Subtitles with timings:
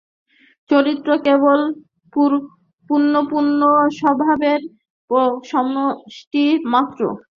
[0.69, 1.59] চরিত্র কেবল
[2.89, 4.61] পুনঃপুন অভ্যাসের
[5.43, 7.01] সমষ্টিমাত্র।